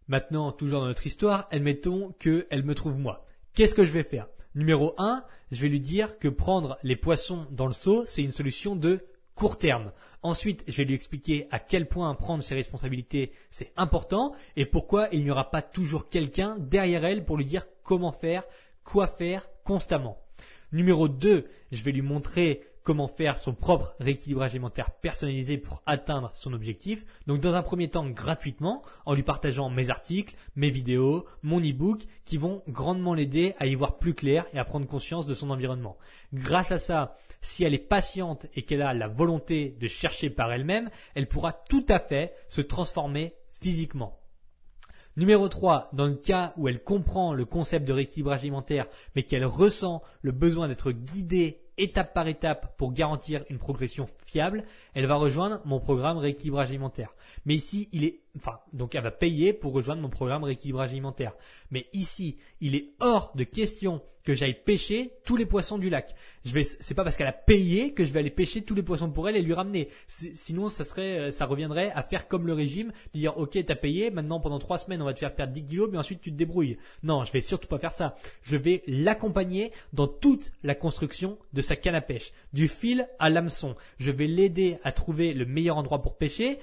Maintenant, 0.08 0.52
toujours 0.52 0.82
dans 0.82 0.86
notre 0.86 1.08
histoire, 1.08 1.48
admettons 1.50 2.12
qu'elle 2.20 2.64
me 2.64 2.76
trouve 2.76 3.00
moi. 3.00 3.26
Qu'est-ce 3.54 3.74
que 3.74 3.86
je 3.86 3.92
vais 3.92 4.04
faire? 4.04 4.28
Numéro 4.54 4.94
1, 5.00 5.24
je 5.52 5.62
vais 5.62 5.68
lui 5.68 5.80
dire 5.80 6.20
que 6.20 6.28
prendre 6.28 6.78
les 6.84 6.96
poissons 6.96 7.48
dans 7.50 7.66
le 7.66 7.74
seau, 7.74 8.06
c'est 8.06 8.22
une 8.22 8.32
solution 8.32 8.76
de 8.76 9.04
court 9.34 9.58
terme. 9.58 9.92
Ensuite, 10.22 10.64
je 10.68 10.78
vais 10.78 10.86
lui 10.86 10.94
expliquer 10.94 11.48
à 11.50 11.58
quel 11.58 11.88
point 11.88 12.14
prendre 12.14 12.44
ses 12.44 12.54
responsabilités, 12.54 13.32
c'est 13.50 13.74
important 13.78 14.34
et 14.56 14.66
pourquoi 14.66 15.10
il 15.12 15.24
n'y 15.24 15.32
aura 15.32 15.50
pas 15.50 15.64
toujours 15.64 16.08
quelqu'un 16.08 16.56
derrière 16.60 17.04
elle 17.04 17.26
pour 17.26 17.38
lui 17.38 17.46
dire 17.46 17.66
comment 17.84 18.12
faire, 18.12 18.44
quoi 18.84 19.08
faire 19.08 19.50
constamment. 19.64 20.22
Numéro 20.72 21.08
2, 21.08 21.48
je 21.72 21.84
vais 21.84 21.92
lui 21.92 22.04
montrer 22.04 22.62
comment 22.86 23.08
faire 23.08 23.40
son 23.40 23.54
propre 23.54 23.96
rééquilibrage 24.00 24.52
alimentaire 24.52 24.92
personnalisé 24.92 25.58
pour 25.58 25.82
atteindre 25.88 26.30
son 26.34 26.54
objectif. 26.54 27.04
Donc 27.26 27.42
dans 27.42 27.56
un 27.56 27.64
premier 27.64 27.90
temps 27.90 28.08
gratuitement 28.08 28.84
en 29.06 29.16
lui 29.16 29.24
partageant 29.24 29.70
mes 29.70 29.90
articles, 29.90 30.36
mes 30.56 30.70
vidéos, 30.70 31.26
mon 31.42 31.60
e-book 31.60 32.04
qui 32.26 32.38
vont 32.38 32.62
grandement 32.70 33.16
l'aider 33.16 33.56
à 33.58 33.66
y 33.66 33.74
voir 33.74 33.98
plus 33.98 34.14
clair 34.14 34.46
et 34.54 34.60
à 34.60 34.66
prendre 34.66 34.88
conscience 34.88 35.26
de 35.26 35.34
son 35.34 35.50
environnement. 35.50 35.98
Grâce 36.32 36.72
à 36.72 36.78
ça, 36.78 37.18
si 37.42 37.64
elle 37.64 37.74
est 37.74 37.80
patiente 37.80 38.46
et 38.54 38.62
qu'elle 38.62 38.84
a 38.84 38.94
la 38.94 39.08
volonté 39.08 39.76
de 39.80 39.88
chercher 39.88 40.30
par 40.30 40.54
elle-même, 40.54 40.92
elle 41.16 41.28
pourra 41.28 41.54
tout 41.54 41.86
à 41.90 41.98
fait 41.98 42.34
se 42.50 42.62
transformer 42.62 43.34
physiquement. 43.52 44.20
Numéro 45.18 45.50
3, 45.50 45.90
dans 45.94 46.06
le 46.06 46.16
cas 46.16 46.54
où 46.58 46.68
elle 46.68 46.84
comprend 46.84 47.34
le 47.34 47.46
concept 47.46 47.88
de 47.88 47.94
rééquilibrage 47.94 48.42
alimentaire, 48.42 48.86
mais 49.16 49.24
qu'elle 49.24 49.46
ressent 49.46 50.04
le 50.22 50.34
besoin 50.34 50.68
d'être 50.68 50.92
guidée 50.92 51.65
étape 51.78 52.14
par 52.14 52.28
étape 52.28 52.78
pour 52.78 52.94
garantir 52.94 53.44
une 53.50 53.58
progression 53.58 54.06
fiable, 54.26 54.64
elle 54.94 55.06
va 55.06 55.16
rejoindre 55.16 55.62
mon 55.66 55.80
programme 55.80 56.18
rééquilibrage 56.18 56.70
alimentaire. 56.70 57.14
Mais 57.46 57.56
ici, 57.56 57.90
il 57.92 58.04
est, 58.04 58.22
enfin, 58.38 58.60
donc 58.74 58.96
elle 58.96 59.04
va 59.04 59.12
payer 59.12 59.54
pour 59.54 59.74
rejoindre 59.74 60.02
mon 60.02 60.10
programme 60.10 60.44
rééquilibrage 60.44 60.92
alimentaire. 60.92 61.34
Mais 61.72 61.88
ici, 61.94 62.38
il 62.62 62.76
est 62.76 62.94
hors 63.00 63.32
de 63.36 63.44
question 63.44 64.02
que 64.26 64.34
j'aille 64.34 64.56
pêcher 64.56 65.12
tous 65.24 65.38
les 65.38 65.46
poissons 65.46 65.78
du 65.78 65.90
lac. 65.90 66.16
Je 66.44 66.52
vais, 66.52 66.64
c'est 66.64 66.96
pas 66.96 67.04
parce 67.04 67.16
qu'elle 67.16 67.28
a 67.28 67.32
payé 67.32 67.94
que 67.94 68.04
je 68.04 68.12
vais 68.12 68.20
aller 68.20 68.32
pêcher 68.32 68.64
tous 68.64 68.74
les 68.74 68.82
poissons 68.82 69.12
pour 69.12 69.30
elle 69.30 69.36
et 69.36 69.42
lui 69.42 69.54
ramener. 69.54 69.90
Sinon, 70.08 70.68
ça 70.68 70.84
serait, 70.84 71.20
euh, 71.20 71.32
ça 71.32 71.46
reviendrait 71.46 71.92
à 71.92 72.02
faire 72.02 72.28
comme 72.28 72.48
le 72.48 72.54
régime, 72.54 72.92
de 73.14 73.20
dire, 73.20 73.38
ok, 73.38 73.64
t'as 73.64 73.76
payé, 73.76 74.10
maintenant 74.10 74.40
pendant 74.40 74.58
trois 74.58 74.80
semaines, 74.80 75.02
on 75.02 75.06
va 75.06 75.14
te 75.14 75.20
faire 75.20 75.36
perdre 75.36 75.54
10 75.54 75.66
kilos, 75.66 75.90
mais 75.92 76.00
ensuite 76.00 76.22
tu 76.22 76.32
te 76.32 76.36
débrouilles. 76.36 76.78
Non, 77.04 77.24
je 77.24 77.32
vais 77.32 77.42
surtout 77.42 77.68
pas 77.68 77.78
faire 77.78 77.92
ça. 77.92 78.16
Je 78.42 78.58
vais 78.58 78.82
l'accompagner 78.88 79.72
dans 79.94 80.08
toute 80.08 80.52
la 80.64 80.74
construction 80.74 81.38
de 81.54 81.62
sa 81.62 81.76
canne 81.76 81.96
à 81.96 82.02
pêche, 82.02 82.32
du 82.52 82.68
fil 82.68 83.08
à 83.20 83.30
l'hameçon. 83.30 83.76
Je 84.00 84.10
vais 84.10 84.28
l'aider 84.28 84.80
à 84.84 84.92
trouver 84.92 85.34
le 85.34 85.46
meilleur 85.46 85.78
endroit 85.78 86.02
pour 86.02 86.18
pêcher, 86.18 86.58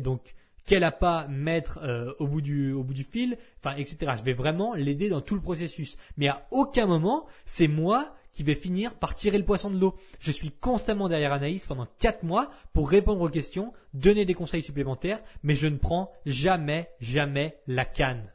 donc 0.00 0.34
qu'elle 0.68 0.84
a 0.84 0.92
pas 0.92 1.26
mettre 1.28 1.78
euh, 1.82 2.12
au 2.18 2.26
bout 2.26 2.42
du 2.42 2.72
au 2.72 2.84
bout 2.84 2.92
du 2.92 3.04
fil, 3.04 3.38
enfin 3.58 3.74
etc. 3.76 4.12
Je 4.18 4.22
vais 4.22 4.34
vraiment 4.34 4.74
l'aider 4.74 5.08
dans 5.08 5.22
tout 5.22 5.34
le 5.34 5.40
processus. 5.40 5.96
Mais 6.18 6.28
à 6.28 6.46
aucun 6.50 6.86
moment 6.86 7.26
c'est 7.46 7.68
moi 7.68 8.14
qui 8.32 8.42
vais 8.42 8.54
finir 8.54 8.94
par 8.94 9.14
tirer 9.14 9.38
le 9.38 9.46
poisson 9.46 9.70
de 9.70 9.78
l'eau. 9.78 9.96
Je 10.20 10.30
suis 10.30 10.50
constamment 10.50 11.08
derrière 11.08 11.32
Anaïs 11.32 11.66
pendant 11.66 11.88
quatre 11.98 12.22
mois 12.22 12.50
pour 12.74 12.90
répondre 12.90 13.22
aux 13.22 13.30
questions, 13.30 13.72
donner 13.94 14.26
des 14.26 14.34
conseils 14.34 14.62
supplémentaires, 14.62 15.22
mais 15.42 15.54
je 15.54 15.66
ne 15.66 15.78
prends 15.78 16.12
jamais 16.26 16.90
jamais 17.00 17.58
la 17.66 17.86
canne. 17.86 18.30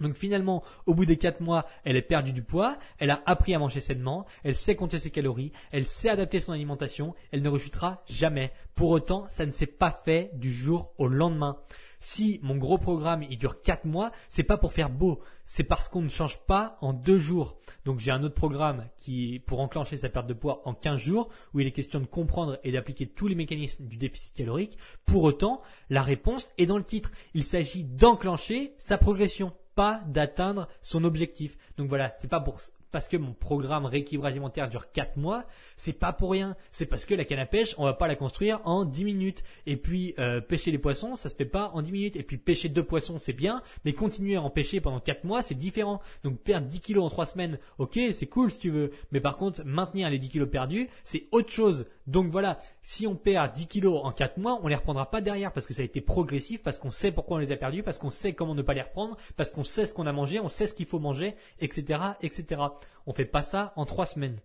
Donc 0.00 0.16
finalement, 0.16 0.62
au 0.86 0.94
bout 0.94 1.06
des 1.06 1.16
4 1.16 1.40
mois, 1.40 1.66
elle 1.84 1.96
est 1.96 2.02
perdue 2.02 2.32
du 2.32 2.42
poids, 2.42 2.78
elle 2.98 3.10
a 3.10 3.22
appris 3.26 3.54
à 3.54 3.58
manger 3.58 3.80
sainement, 3.80 4.26
elle 4.42 4.54
sait 4.54 4.76
compter 4.76 4.98
ses 4.98 5.10
calories, 5.10 5.52
elle 5.70 5.84
sait 5.84 6.08
adapter 6.08 6.40
son 6.40 6.52
alimentation, 6.52 7.14
elle 7.32 7.42
ne 7.42 7.48
rechutera 7.48 8.02
jamais. 8.06 8.52
Pour 8.74 8.90
autant, 8.90 9.26
ça 9.28 9.46
ne 9.46 9.50
s'est 9.50 9.66
pas 9.66 9.92
fait 10.04 10.30
du 10.34 10.52
jour 10.52 10.92
au 10.98 11.06
lendemain. 11.06 11.58
Si 12.00 12.38
mon 12.42 12.56
gros 12.56 12.76
programme 12.76 13.22
il 13.22 13.38
dure 13.38 13.62
4 13.62 13.86
mois, 13.86 14.10
c'est 14.28 14.42
pas 14.42 14.58
pour 14.58 14.74
faire 14.74 14.90
beau, 14.90 15.20
c'est 15.46 15.64
parce 15.64 15.88
qu'on 15.88 16.02
ne 16.02 16.10
change 16.10 16.38
pas 16.40 16.76
en 16.82 16.92
2 16.92 17.18
jours. 17.18 17.56
Donc 17.86 17.98
j'ai 17.98 18.10
un 18.10 18.22
autre 18.22 18.34
programme 18.34 18.88
qui 18.98 19.40
pour 19.46 19.60
enclencher 19.60 19.96
sa 19.96 20.10
perte 20.10 20.26
de 20.26 20.34
poids 20.34 20.60
en 20.66 20.74
15 20.74 21.00
jours 21.00 21.30
où 21.54 21.60
il 21.60 21.66
est 21.66 21.72
question 21.72 22.00
de 22.00 22.06
comprendre 22.06 22.58
et 22.62 22.72
d'appliquer 22.72 23.06
tous 23.06 23.26
les 23.26 23.34
mécanismes 23.34 23.86
du 23.86 23.96
déficit 23.96 24.36
calorique. 24.36 24.76
Pour 25.06 25.22
autant, 25.22 25.62
la 25.88 26.02
réponse 26.02 26.52
est 26.58 26.66
dans 26.66 26.76
le 26.76 26.84
titre. 26.84 27.10
Il 27.32 27.42
s'agit 27.42 27.84
d'enclencher 27.84 28.74
sa 28.76 28.98
progression 28.98 29.54
pas 29.74 30.02
d'atteindre 30.06 30.68
son 30.82 31.04
objectif. 31.04 31.56
Donc 31.76 31.88
voilà, 31.88 32.14
c'est 32.18 32.28
pas 32.28 32.40
pour 32.40 32.60
parce 32.94 33.08
que 33.08 33.16
mon 33.16 33.32
programme 33.32 33.86
rééquilibrage 33.86 34.30
alimentaire 34.30 34.68
dure 34.68 34.92
4 34.92 35.16
mois, 35.16 35.46
c'est 35.76 35.94
pas 35.94 36.12
pour 36.12 36.30
rien. 36.30 36.54
C'est 36.70 36.86
parce 36.86 37.06
que 37.06 37.14
la 37.16 37.24
canne 37.24 37.40
à 37.40 37.44
pêche, 37.44 37.74
on 37.76 37.86
va 37.86 37.92
pas 37.92 38.06
la 38.06 38.14
construire 38.14 38.60
en 38.64 38.84
10 38.84 39.02
minutes. 39.02 39.42
Et 39.66 39.76
puis 39.76 40.14
euh, 40.20 40.40
pêcher 40.40 40.70
les 40.70 40.78
poissons, 40.78 41.16
ça 41.16 41.28
se 41.28 41.34
fait 41.34 41.44
pas 41.44 41.72
en 41.74 41.82
10 41.82 41.90
minutes. 41.90 42.14
Et 42.14 42.22
puis 42.22 42.36
pêcher 42.36 42.68
deux 42.68 42.84
poissons, 42.84 43.18
c'est 43.18 43.32
bien, 43.32 43.62
mais 43.84 43.94
continuer 43.94 44.36
à 44.36 44.42
en 44.42 44.48
pêcher 44.48 44.80
pendant 44.80 45.00
4 45.00 45.24
mois, 45.24 45.42
c'est 45.42 45.56
différent. 45.56 46.00
Donc 46.22 46.38
perdre 46.38 46.68
10 46.68 46.78
kilos 46.78 47.04
en 47.04 47.08
3 47.08 47.26
semaines, 47.26 47.58
ok, 47.78 47.98
c'est 48.12 48.26
cool 48.26 48.52
si 48.52 48.60
tu 48.60 48.70
veux. 48.70 48.92
Mais 49.10 49.20
par 49.20 49.38
contre, 49.38 49.64
maintenir 49.64 50.08
les 50.08 50.20
10 50.20 50.28
kilos 50.28 50.48
perdus, 50.48 50.88
c'est 51.02 51.26
autre 51.32 51.50
chose. 51.50 51.86
Donc 52.06 52.26
voilà, 52.26 52.58
si 52.82 53.06
on 53.06 53.14
perd 53.14 53.54
10 53.54 53.66
kilos 53.66 54.00
en 54.04 54.12
4 54.12 54.36
mois, 54.36 54.60
on 54.62 54.68
les 54.68 54.74
reprendra 54.74 55.10
pas 55.10 55.22
derrière 55.22 55.52
parce 55.52 55.66
que 55.66 55.72
ça 55.72 55.82
a 55.82 55.84
été 55.84 56.00
progressif, 56.00 56.62
parce 56.62 56.78
qu'on 56.78 56.90
sait 56.90 57.12
pourquoi 57.12 57.38
on 57.38 57.40
les 57.40 57.52
a 57.52 57.56
perdus, 57.56 57.82
parce 57.82 57.98
qu'on 57.98 58.10
sait 58.10 58.34
comment 58.34 58.54
ne 58.54 58.62
pas 58.62 58.74
les 58.74 58.82
reprendre, 58.82 59.16
parce 59.36 59.50
qu'on 59.50 59.64
sait 59.64 59.86
ce 59.86 59.94
qu'on 59.94 60.06
a 60.06 60.12
mangé, 60.12 60.38
on 60.38 60.50
sait 60.50 60.66
ce 60.66 60.74
qu'il 60.74 60.86
faut 60.86 60.98
manger, 60.98 61.34
etc., 61.60 62.00
etc. 62.20 62.60
On 63.06 63.14
fait 63.14 63.24
pas 63.24 63.42
ça 63.42 63.72
en 63.76 63.86
3 63.86 64.06
semaines. 64.06 64.36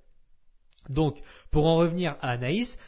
Donc, 0.87 1.21
pour 1.51 1.67
en 1.67 1.75
revenir 1.75 2.15
à 2.21 2.31
Anaïs, 2.31 2.79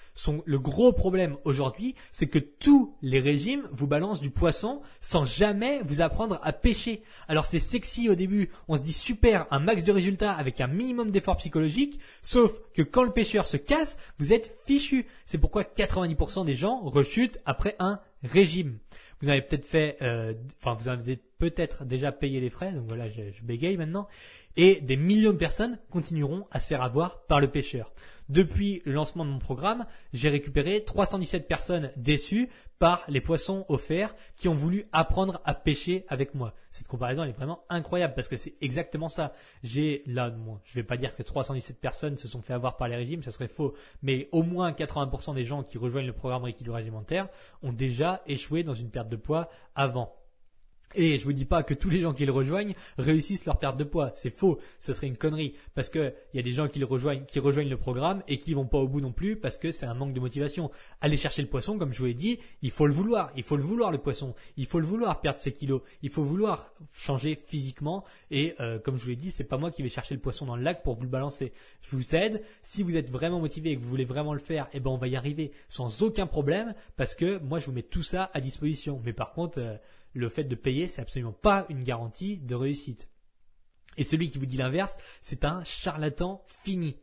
le 0.45 0.59
gros 0.59 0.93
problème 0.93 1.37
aujourd'hui, 1.43 1.95
c'est 2.11 2.27
que 2.27 2.39
tous 2.39 2.95
les 3.01 3.19
régimes 3.19 3.67
vous 3.71 3.87
balancent 3.87 4.21
du 4.21 4.29
poisson 4.29 4.81
sans 5.01 5.25
jamais 5.25 5.81
vous 5.83 6.01
apprendre 6.01 6.39
à 6.43 6.53
pêcher. 6.53 7.03
Alors 7.27 7.45
c'est 7.45 7.59
sexy 7.59 8.09
au 8.09 8.15
début, 8.15 8.49
on 8.67 8.75
se 8.75 8.81
dit 8.81 8.93
super, 8.93 9.45
un 9.51 9.59
max 9.59 9.83
de 9.83 9.91
résultats 9.91 10.33
avec 10.33 10.61
un 10.61 10.67
minimum 10.67 11.11
d'effort 11.11 11.37
psychologique, 11.37 11.99
sauf 12.23 12.59
que 12.73 12.81
quand 12.81 13.03
le 13.03 13.11
pêcheur 13.11 13.45
se 13.45 13.57
casse, 13.57 13.99
vous 14.19 14.33
êtes 14.33 14.55
fichu. 14.65 15.05
C'est 15.25 15.37
pourquoi 15.37 15.63
90% 15.63 16.45
des 16.45 16.55
gens 16.55 16.81
rechutent 16.81 17.39
après 17.45 17.75
un 17.79 17.99
régime. 18.23 18.79
Vous 19.21 19.29
avez 19.29 19.41
peut-être 19.41 19.65
fait, 19.65 19.97
euh, 20.01 20.33
enfin 20.59 20.73
vous 20.73 20.87
avez 20.87 21.19
peut-être 21.37 21.85
déjà 21.85 22.11
payé 22.11 22.39
les 22.39 22.49
frais, 22.49 22.71
donc 22.71 22.85
voilà, 22.87 23.07
je 23.07 23.43
bégaye 23.43 23.77
maintenant 23.77 24.07
et 24.57 24.81
des 24.81 24.97
millions 24.97 25.33
de 25.33 25.37
personnes 25.37 25.79
continueront 25.89 26.47
à 26.51 26.59
se 26.59 26.67
faire 26.67 26.81
avoir 26.81 27.25
par 27.25 27.39
le 27.39 27.49
pêcheur. 27.49 27.91
Depuis 28.29 28.81
le 28.85 28.93
lancement 28.93 29.25
de 29.25 29.29
mon 29.29 29.39
programme, 29.39 29.85
j'ai 30.13 30.29
récupéré 30.29 30.85
317 30.85 31.49
personnes 31.49 31.91
déçues 31.97 32.49
par 32.79 33.03
les 33.09 33.19
poissons 33.19 33.65
offerts 33.67 34.15
qui 34.37 34.47
ont 34.47 34.53
voulu 34.53 34.87
apprendre 34.93 35.41
à 35.43 35.53
pêcher 35.53 36.05
avec 36.07 36.33
moi. 36.33 36.53
Cette 36.69 36.87
comparaison 36.87 37.25
est 37.25 37.33
vraiment 37.33 37.65
incroyable 37.67 38.13
parce 38.15 38.29
que 38.29 38.37
c'est 38.37 38.55
exactement 38.61 39.09
ça. 39.09 39.33
J'ai 39.63 40.01
là, 40.05 40.29
moi, 40.29 40.61
je 40.63 40.75
vais 40.75 40.83
pas 40.83 40.95
dire 40.95 41.13
que 41.13 41.23
317 41.23 41.81
personnes 41.81 42.17
se 42.17 42.29
sont 42.29 42.41
fait 42.41 42.53
avoir 42.53 42.77
par 42.77 42.87
les 42.87 42.95
régimes, 42.95 43.21
ça 43.21 43.31
serait 43.31 43.49
faux, 43.49 43.73
mais 44.01 44.29
au 44.31 44.43
moins 44.43 44.71
80% 44.71 45.35
des 45.35 45.43
gens 45.43 45.63
qui 45.63 45.77
rejoignent 45.77 46.07
le 46.07 46.13
programme 46.13 46.43
rééquilibrage 46.43 46.83
alimentaire 46.83 47.27
ont 47.61 47.73
déjà 47.73 48.21
échoué 48.27 48.63
dans 48.63 48.73
une 48.73 48.91
perte 48.91 49.09
de 49.09 49.17
poids 49.17 49.49
avant. 49.75 50.20
Et 50.95 51.17
je 51.17 51.23
vous 51.23 51.33
dis 51.33 51.45
pas 51.45 51.63
que 51.63 51.73
tous 51.73 51.89
les 51.89 52.01
gens 52.01 52.13
qui 52.13 52.25
le 52.25 52.31
rejoignent 52.31 52.75
réussissent 52.97 53.45
leur 53.45 53.59
perte 53.59 53.77
de 53.77 53.83
poids. 53.83 54.11
C'est 54.15 54.29
faux. 54.29 54.59
Ce 54.79 54.93
serait 54.93 55.07
une 55.07 55.17
connerie. 55.17 55.53
Parce 55.73 55.89
que 55.89 56.13
il 56.33 56.37
y 56.37 56.39
a 56.39 56.43
des 56.43 56.51
gens 56.51 56.67
qui 56.67 56.79
le 56.79 56.85
rejoignent, 56.85 57.23
qui 57.25 57.39
rejoignent 57.39 57.69
le 57.69 57.77
programme 57.77 58.23
et 58.27 58.37
qui 58.37 58.53
vont 58.53 58.65
pas 58.65 58.77
au 58.77 58.87
bout 58.87 59.01
non 59.01 59.11
plus 59.11 59.35
parce 59.35 59.57
que 59.57 59.71
c'est 59.71 59.85
un 59.85 59.93
manque 59.93 60.13
de 60.13 60.19
motivation. 60.19 60.71
Aller 61.01 61.17
chercher 61.17 61.41
le 61.41 61.47
poisson, 61.47 61.77
comme 61.77 61.93
je 61.93 61.99
vous 61.99 62.05
l'ai 62.05 62.13
dit, 62.13 62.39
il 62.61 62.71
faut 62.71 62.87
le 62.87 62.93
vouloir. 62.93 63.31
Il 63.35 63.43
faut 63.43 63.57
le 63.57 63.63
vouloir, 63.63 63.91
le 63.91 63.97
poisson. 63.97 64.33
Il 64.57 64.65
faut 64.65 64.79
le 64.79 64.85
vouloir 64.85 65.21
perdre 65.21 65.39
ses 65.39 65.53
kilos. 65.53 65.81
Il 66.01 66.09
faut 66.09 66.23
vouloir 66.23 66.73
changer 66.91 67.41
physiquement. 67.47 68.03
Et, 68.29 68.55
euh, 68.59 68.79
comme 68.79 68.97
je 68.97 69.03
vous 69.03 69.09
l'ai 69.09 69.15
dit, 69.15 69.31
c'est 69.31 69.43
pas 69.43 69.57
moi 69.57 69.71
qui 69.71 69.83
vais 69.83 69.89
chercher 69.89 70.15
le 70.15 70.21
poisson 70.21 70.45
dans 70.45 70.55
le 70.55 70.63
lac 70.63 70.83
pour 70.83 70.95
vous 70.95 71.03
le 71.03 71.09
balancer. 71.09 71.53
Je 71.81 71.95
vous 71.95 72.15
aide. 72.15 72.41
Si 72.61 72.83
vous 72.83 72.95
êtes 72.97 73.11
vraiment 73.11 73.39
motivé 73.39 73.71
et 73.71 73.75
que 73.75 73.81
vous 73.81 73.89
voulez 73.89 74.05
vraiment 74.05 74.33
le 74.33 74.39
faire, 74.39 74.67
eh 74.73 74.79
ben, 74.79 74.91
on 74.91 74.97
va 74.97 75.07
y 75.07 75.15
arriver 75.15 75.51
sans 75.69 76.01
aucun 76.03 76.27
problème 76.27 76.73
parce 76.97 77.15
que 77.15 77.39
moi, 77.39 77.59
je 77.59 77.65
vous 77.65 77.71
mets 77.71 77.83
tout 77.83 78.03
ça 78.03 78.29
à 78.33 78.41
disposition. 78.41 79.01
Mais 79.03 79.13
par 79.13 79.33
contre, 79.33 79.59
euh, 79.59 79.77
le 80.13 80.29
fait 80.29 80.43
de 80.43 80.55
payer, 80.55 80.87
c'est 80.87 81.01
absolument 81.01 81.33
pas 81.33 81.65
une 81.69 81.83
garantie 81.83 82.37
de 82.37 82.55
réussite. 82.55 83.09
Et 83.97 84.03
celui 84.03 84.29
qui 84.29 84.37
vous 84.37 84.45
dit 84.45 84.57
l'inverse, 84.57 84.97
c'est 85.21 85.45
un 85.45 85.63
charlatan 85.63 86.43
fini. 86.47 86.97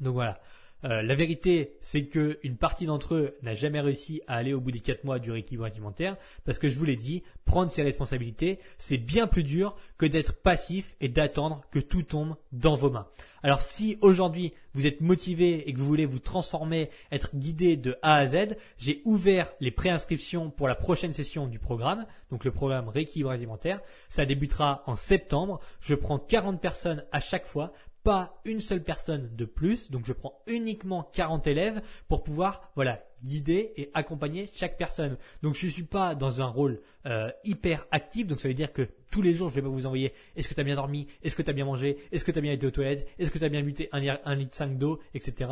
Donc 0.00 0.14
voilà. 0.14 0.40
Euh, 0.84 1.00
la 1.02 1.14
vérité, 1.14 1.76
c'est 1.80 2.04
que 2.06 2.38
une 2.42 2.56
partie 2.56 2.84
d'entre 2.84 3.14
eux 3.14 3.36
n'a 3.42 3.54
jamais 3.54 3.80
réussi 3.80 4.20
à 4.26 4.36
aller 4.36 4.52
au 4.52 4.60
bout 4.60 4.70
des 4.70 4.80
quatre 4.80 5.04
mois 5.04 5.18
du 5.18 5.30
rééquilibre 5.30 5.64
alimentaire, 5.64 6.16
parce 6.44 6.58
que 6.58 6.68
je 6.68 6.76
vous 6.76 6.84
l'ai 6.84 6.96
dit, 6.96 7.22
prendre 7.46 7.70
ses 7.70 7.82
responsabilités, 7.82 8.58
c'est 8.76 8.98
bien 8.98 9.26
plus 9.26 9.44
dur 9.44 9.76
que 9.96 10.04
d'être 10.04 10.34
passif 10.34 10.94
et 11.00 11.08
d'attendre 11.08 11.62
que 11.70 11.78
tout 11.78 12.02
tombe 12.02 12.36
dans 12.52 12.74
vos 12.74 12.90
mains. 12.90 13.08
Alors 13.42 13.62
si 13.62 13.98
aujourd'hui 14.00 14.52
vous 14.72 14.86
êtes 14.86 15.00
motivé 15.00 15.68
et 15.68 15.72
que 15.72 15.78
vous 15.78 15.86
voulez 15.86 16.06
vous 16.06 16.18
transformer, 16.18 16.90
être 17.12 17.36
guidé 17.36 17.76
de 17.76 17.96
A 18.02 18.16
à 18.16 18.26
Z, 18.26 18.56
j'ai 18.78 19.02
ouvert 19.04 19.52
les 19.60 19.70
préinscriptions 19.70 20.50
pour 20.50 20.68
la 20.68 20.74
prochaine 20.74 21.12
session 21.12 21.46
du 21.46 21.58
programme, 21.58 22.06
donc 22.30 22.44
le 22.44 22.50
programme 22.50 22.88
rééquilibre 22.88 23.30
alimentaire. 23.30 23.80
Ça 24.08 24.24
débutera 24.24 24.82
en 24.86 24.96
septembre. 24.96 25.60
Je 25.80 25.94
prends 25.94 26.18
40 26.18 26.60
personnes 26.60 27.04
à 27.12 27.20
chaque 27.20 27.46
fois 27.46 27.72
pas 28.04 28.40
une 28.44 28.60
seule 28.60 28.84
personne 28.84 29.34
de 29.34 29.44
plus. 29.44 29.90
Donc 29.90 30.06
je 30.06 30.12
prends 30.12 30.40
uniquement 30.46 31.02
40 31.02 31.48
élèves 31.48 31.82
pour 32.06 32.22
pouvoir 32.22 32.70
voilà 32.76 33.02
guider 33.24 33.72
et 33.76 33.90
accompagner 33.94 34.48
chaque 34.54 34.76
personne. 34.76 35.16
Donc 35.42 35.54
je 35.54 35.66
ne 35.66 35.70
suis 35.70 35.82
pas 35.82 36.14
dans 36.14 36.42
un 36.42 36.46
rôle 36.46 36.80
euh, 37.06 37.30
hyper 37.42 37.86
actif, 37.90 38.26
donc 38.26 38.40
ça 38.40 38.48
veut 38.48 38.54
dire 38.54 38.72
que 38.72 38.88
tous 39.10 39.22
les 39.22 39.34
jours 39.34 39.48
je 39.48 39.56
vais 39.56 39.62
pas 39.62 39.68
vous 39.68 39.86
envoyer 39.86 40.12
est-ce 40.36 40.48
que 40.48 40.54
tu 40.54 40.60
as 40.60 40.64
bien 40.64 40.74
dormi, 40.74 41.06
est-ce 41.22 41.36
que 41.36 41.42
tu 41.42 41.50
as 41.50 41.52
bien 41.54 41.64
mangé, 41.64 41.98
est-ce 42.12 42.24
que 42.24 42.32
tu 42.32 42.38
as 42.38 42.42
bien 42.42 42.52
été 42.52 42.66
aux 42.66 42.70
toilettes, 42.70 43.06
est-ce 43.18 43.30
que 43.30 43.38
tu 43.38 43.44
as 43.44 43.48
bien 43.48 43.62
buté 43.62 43.88
un, 43.92 44.34
litre 44.34 44.54
5 44.54 44.78
d'eau, 44.78 45.00
etc. 45.14 45.50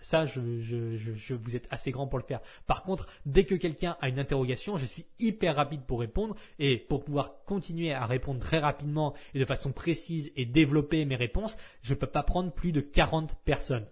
Ça, 0.00 0.26
je, 0.26 0.60
je, 0.60 0.96
je, 0.96 1.34
vous 1.34 1.56
êtes 1.56 1.66
assez 1.70 1.90
grand 1.90 2.06
pour 2.06 2.18
le 2.18 2.24
faire. 2.24 2.40
Par 2.66 2.82
contre, 2.82 3.06
dès 3.26 3.44
que 3.44 3.54
quelqu'un 3.54 3.96
a 4.00 4.08
une 4.08 4.18
interrogation, 4.18 4.78
je 4.78 4.86
suis 4.86 5.06
hyper 5.18 5.56
rapide 5.56 5.82
pour 5.86 6.00
répondre 6.00 6.34
et 6.58 6.78
pour 6.78 7.04
pouvoir 7.04 7.44
continuer 7.44 7.92
à 7.92 8.06
répondre 8.06 8.40
très 8.40 8.58
rapidement 8.58 9.14
et 9.34 9.38
de 9.38 9.44
façon 9.44 9.72
précise 9.72 10.32
et 10.36 10.44
développer 10.44 11.04
mes 11.04 11.16
réponses, 11.16 11.56
je 11.82 11.94
ne 11.94 11.98
peux 11.98 12.06
pas 12.06 12.22
prendre 12.22 12.52
plus 12.52 12.72
de 12.72 12.80
40 12.80 13.34
personnes. 13.44 13.86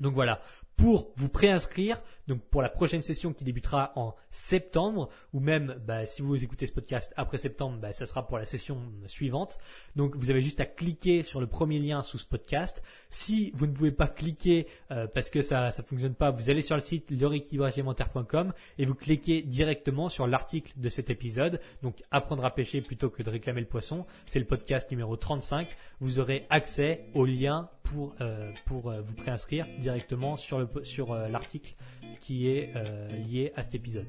Donc 0.00 0.14
voilà, 0.14 0.40
pour 0.76 1.12
vous 1.16 1.28
préinscrire, 1.28 2.02
donc 2.28 2.40
pour 2.42 2.62
la 2.62 2.68
prochaine 2.68 3.02
session 3.02 3.32
qui 3.32 3.44
débutera 3.44 3.92
en 3.96 4.14
septembre, 4.30 5.08
ou 5.32 5.40
même 5.40 5.76
bah, 5.86 6.06
si 6.06 6.22
vous 6.22 6.42
écoutez 6.42 6.66
ce 6.66 6.72
podcast 6.72 7.12
après 7.16 7.38
septembre, 7.38 7.78
bah, 7.78 7.92
ça 7.92 8.06
sera 8.06 8.26
pour 8.26 8.38
la 8.38 8.44
session 8.44 8.78
suivante. 9.06 9.58
Donc 9.94 10.16
vous 10.16 10.30
avez 10.30 10.42
juste 10.42 10.60
à 10.60 10.66
cliquer 10.66 11.22
sur 11.22 11.40
le 11.40 11.46
premier 11.46 11.78
lien 11.78 12.02
sous 12.02 12.18
ce 12.18 12.26
podcast. 12.26 12.82
Si 13.10 13.52
vous 13.54 13.66
ne 13.66 13.72
pouvez 13.72 13.92
pas 13.92 14.08
cliquer 14.08 14.66
euh, 14.90 15.06
parce 15.06 15.30
que 15.30 15.42
ça 15.42 15.70
ça 15.70 15.82
fonctionne 15.82 16.14
pas, 16.14 16.30
vous 16.30 16.50
allez 16.50 16.62
sur 16.62 16.76
le 16.76 16.80
site 16.80 17.10
leréquilibragealimentaire.com 17.10 18.52
et 18.78 18.86
vous 18.86 18.94
cliquez 18.94 19.42
directement 19.42 20.08
sur 20.08 20.26
l'article 20.26 20.72
de 20.76 20.88
cet 20.88 21.10
épisode. 21.10 21.60
Donc 21.82 22.02
apprendre 22.10 22.44
à 22.44 22.54
pêcher 22.54 22.80
plutôt 22.80 23.10
que 23.10 23.22
de 23.22 23.30
réclamer 23.30 23.60
le 23.60 23.66
poisson, 23.66 24.06
c'est 24.26 24.38
le 24.38 24.46
podcast 24.46 24.90
numéro 24.90 25.16
35. 25.16 25.68
Vous 26.00 26.18
aurez 26.18 26.46
accès 26.50 27.06
au 27.14 27.24
lien 27.24 27.70
pour 27.86 28.14
euh, 28.20 28.52
pour 28.64 28.90
euh, 28.90 29.00
vous 29.00 29.14
préinscrire 29.14 29.66
directement 29.78 30.36
sur 30.36 30.58
le 30.58 30.68
sur 30.82 31.12
euh, 31.12 31.28
l'article 31.28 31.74
qui 32.18 32.48
est 32.48 32.72
euh, 32.76 33.08
lié 33.16 33.52
à 33.56 33.62
cet 33.62 33.74
épisode. 33.74 34.06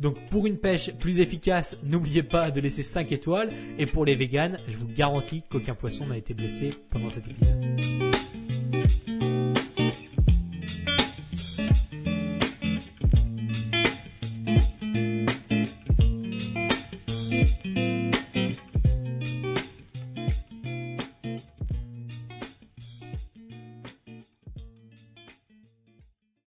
Donc 0.00 0.16
pour 0.28 0.46
une 0.46 0.58
pêche 0.58 0.92
plus 0.92 1.20
efficace, 1.20 1.76
n'oubliez 1.84 2.22
pas 2.22 2.50
de 2.50 2.60
laisser 2.60 2.82
5 2.82 3.12
étoiles 3.12 3.50
et 3.78 3.86
pour 3.86 4.04
les 4.04 4.16
véganes, 4.16 4.58
je 4.66 4.76
vous 4.76 4.88
garantis 4.88 5.42
qu'aucun 5.48 5.74
poisson 5.74 6.06
n'a 6.06 6.16
été 6.16 6.34
blessé 6.34 6.74
pendant 6.90 7.10
cet 7.10 7.28
épisode. 7.28 7.64